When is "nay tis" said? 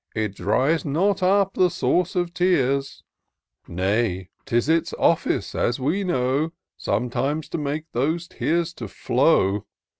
3.67-4.67